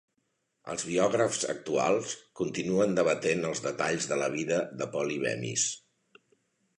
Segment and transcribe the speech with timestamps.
[0.73, 5.67] Els biògrafs actuals continuen debatent els detalls de la vida de Polly Bemis.